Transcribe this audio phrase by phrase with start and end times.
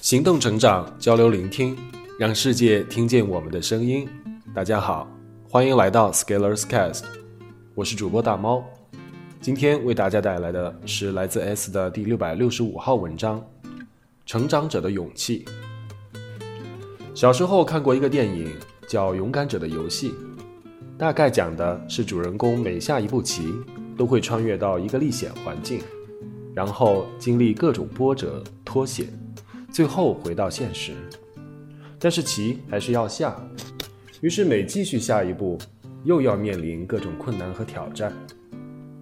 [0.00, 1.76] 行动成长，交流聆听，
[2.18, 4.06] 让世界听见我们的声音。
[4.54, 5.10] 大家好，
[5.48, 7.02] 欢迎来到 Scalers Cast，
[7.74, 8.62] 我是主播大猫。
[9.40, 13.40] 今天为大家带来的是来自 S 的第六百六十五号文章
[14.26, 15.44] 《成长者的勇气》。
[17.14, 18.54] 小时候看过一个电影，
[18.86, 20.10] 叫《勇敢者的游戏》，
[20.98, 23.52] 大概讲的是主人公每下一步棋，
[23.96, 25.80] 都会穿越到一个历险环境，
[26.54, 29.06] 然后经历各种波折、脱险，
[29.70, 30.92] 最后回到现实。
[31.98, 33.36] 但是棋还是要下，
[34.20, 35.58] 于是每继续下一步，
[36.04, 38.12] 又要面临各种困难和挑战。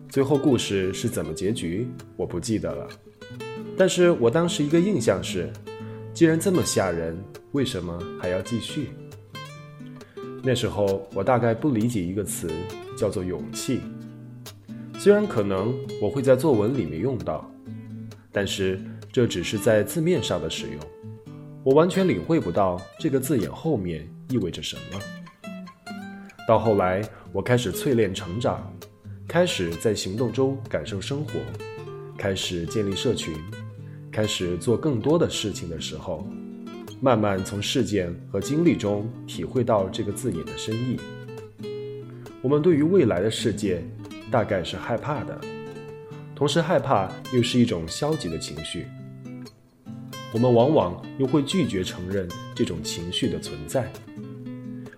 [0.09, 2.89] 最后故事是怎么结局，我不记得了。
[3.77, 5.53] 但是我当时一个印象是，
[6.13, 7.19] 既然这么吓人，
[7.51, 8.91] 为什么还要继续？
[10.43, 12.49] 那时候我大概不理解一个词，
[12.97, 13.81] 叫做勇气。
[14.99, 17.51] 虽然可能我会在作文里面用到，
[18.31, 18.81] 但是
[19.15, 20.77] 这只是在字面上的使用，
[21.63, 24.99] 我完全领会不到这个字眼后面意味着什么。
[26.49, 27.01] 到后来，
[27.33, 28.69] 我开始淬炼成长。
[29.29, 31.31] 开始在行动中感受生活，
[32.19, 33.33] 开始建立社群，
[34.11, 36.27] 开始做更多的事情的时候，
[37.01, 40.99] 慢慢从事件和经历中体会到这个字眼的深意。
[42.43, 43.81] 我们对于未来的世界，
[44.29, 45.41] 大概是害怕的，
[46.35, 48.85] 同时害怕又是一种消极的情绪。
[50.35, 53.89] 我们往往又会拒绝承认这种情绪的存在，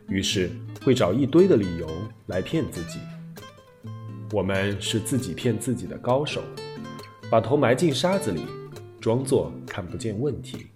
[0.08, 0.50] 于是
[0.82, 1.86] 会找一堆的理由
[2.28, 2.98] 来骗自己。
[4.32, 6.40] 我们是自己骗自己的高手，
[7.30, 8.40] 把头埋进沙子里，
[8.98, 10.68] 装作看不见问题。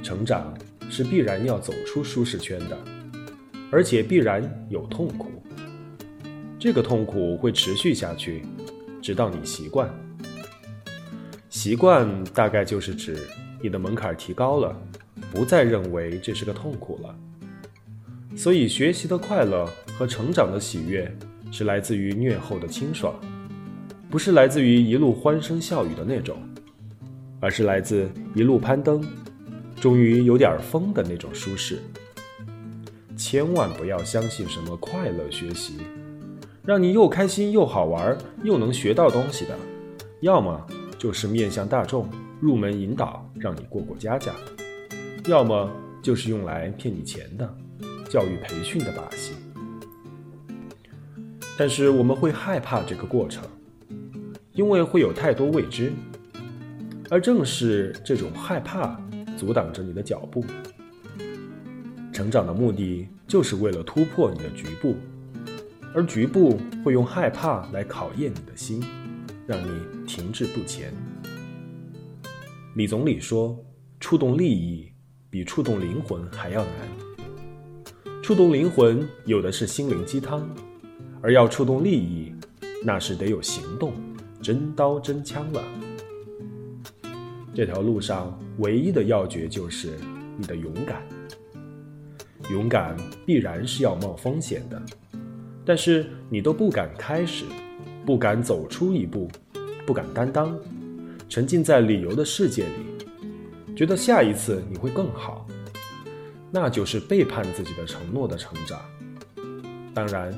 [0.00, 0.56] 成长
[0.88, 2.78] 是必然要走出舒适圈的，
[3.72, 5.42] 而且必然有痛苦。
[6.56, 8.44] 这个痛苦会持续下去，
[9.02, 9.92] 直到你习惯。
[11.62, 13.18] 习惯大概就是指
[13.60, 14.74] 你的门槛提高了，
[15.30, 17.14] 不再认为这是个痛苦了。
[18.34, 21.14] 所以，学习的快乐和成长的喜悦。
[21.52, 23.14] 是来自于虐后的清爽，
[24.08, 26.38] 不是来自于一路欢声笑语的那种，
[27.40, 29.04] 而是来自一路攀登，
[29.78, 31.78] 终于有点风的那种舒适。
[33.18, 35.74] 千万不要相信什么快乐学习，
[36.64, 39.58] 让你又开心又好玩又能学到东西的，
[40.20, 40.66] 要么
[41.00, 42.06] 就是面向大众
[42.40, 44.34] 入门引导，让你过过家家，
[45.24, 45.70] 要么
[46.02, 47.56] 就是用来骗你钱的
[48.10, 49.32] 教育培训的把戏。
[51.56, 53.42] 但是我们会害怕这个过程，
[54.52, 55.90] 因为会有太多未知，
[57.08, 59.00] 而正是这种害怕
[59.38, 60.44] 阻挡着你的脚步。
[62.12, 64.96] 成长的目的就是为了突破你的局部，
[65.94, 68.84] 而局部会用害怕来考验你的心，
[69.50, 70.94] 让你停滞不前。
[72.76, 73.58] 李总理说
[73.98, 74.92] ：“触动利益
[75.28, 76.72] 比触动灵魂还要难。
[78.22, 80.48] 触动灵魂有的是心灵鸡汤。”
[81.20, 82.32] 而要触动利益，
[82.84, 83.92] 那是得有行动，
[84.40, 85.62] 真刀真枪了。
[87.52, 89.98] 这条路上唯一的要诀就是
[90.38, 91.02] 你的勇敢。
[92.52, 92.96] 勇敢
[93.26, 94.80] 必然是要冒风险的，
[95.64, 97.44] 但是你都不敢开始，
[98.10, 99.30] 不敢走出一步，
[99.86, 100.58] 不敢担当，
[101.28, 105.46] 沉浸在理由的世界里，觉得下一次你会更好，
[106.50, 108.80] 那就是背叛自己的承诺的成长。
[109.94, 110.34] 当然。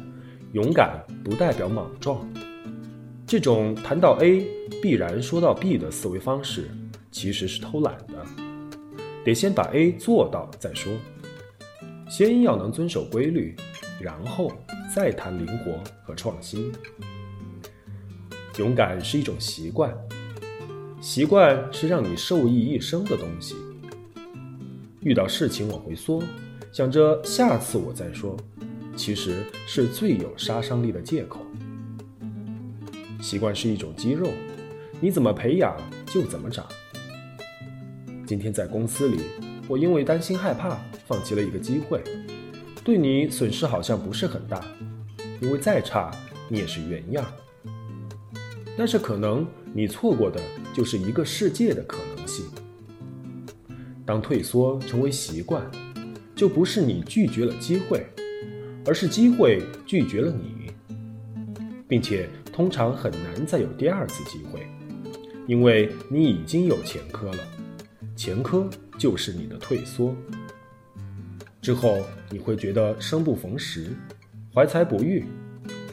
[0.53, 2.31] 勇敢不代表莽撞，
[3.27, 4.47] 这种谈到 A
[4.83, 6.69] 必然说到 B 的思维方式，
[7.11, 8.23] 其实是偷懒的。
[9.25, 10.93] 得先把 A 做到再说，
[12.07, 13.57] 先要能遵守规律，
[13.99, 14.53] 然后
[14.95, 15.73] 再谈灵活
[16.03, 16.71] 和创新。
[18.59, 19.95] 勇敢是一种习惯，
[21.01, 23.57] 习惯是让你受益一生的东西。
[25.01, 26.23] 遇到事情往回缩，
[26.71, 28.37] 想着下次我再说。
[28.95, 31.41] 其实是最有杀伤力的借口。
[33.23, 34.29] 习惯是一种肌肉，
[35.01, 35.75] 你怎么培养
[36.05, 36.67] 就怎么长。
[38.27, 39.21] 今天在公司里，
[39.67, 42.03] 我因为担心害怕，放弃了一个机会，
[42.85, 44.63] 对你损失好像不是很大，
[45.41, 46.11] 因为再差
[46.49, 47.25] 你也是原样。
[48.77, 50.41] 但是可能你错过的
[50.75, 52.45] 就是一个世界的可能性。
[54.05, 55.65] 当退缩成为习惯，
[56.35, 58.07] 就不是你拒绝了机会。
[58.85, 60.73] 而是机会拒绝了你，
[61.87, 64.67] 并且通常很难再有第二次机会，
[65.47, 67.39] 因为你已经有前科了，
[68.17, 70.17] 前科就是你的退缩。
[71.61, 73.93] 之后你会觉得生不逢时，
[74.53, 75.27] 怀才不遇，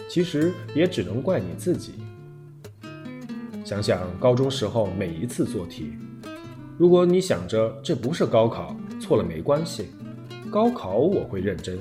[0.10, 1.94] 其实也只能怪你自己。
[3.69, 5.94] 想想高中时候每一次做题，
[6.75, 9.89] 如果你想着这不是高考，错了没关系，
[10.50, 11.77] 高考我会认真，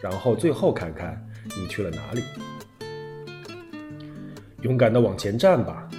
[0.00, 1.20] 然后最后看看
[1.58, 2.22] 你去了哪里。
[4.62, 5.90] 勇敢的往前站吧！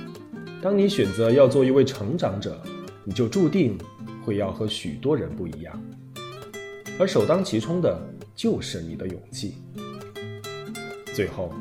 [0.61, 2.57] 当你选择要做一位成长者，
[3.03, 3.77] 你就注定
[4.23, 5.77] 会要和许多人不一样，
[6.97, 8.01] 而首当其冲的
[8.33, 9.57] 就是你的勇气。
[11.13, 11.53] 最后，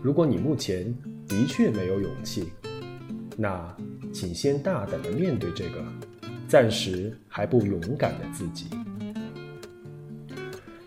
[0.00, 0.86] 如果你目前
[1.28, 2.48] 的确没有勇气，
[3.36, 3.76] 那
[4.12, 5.84] 请先大胆的面对这个
[6.46, 8.66] 暂时还不勇敢的自己。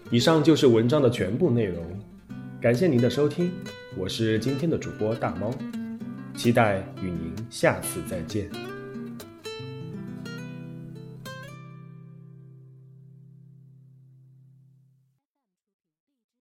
[0.09, 1.83] 以上就是文章的全部内容，
[2.61, 3.51] 感谢您的收听。
[3.97, 5.53] 我是今天的主播大猫，
[6.35, 8.76] 期待与您下次再见。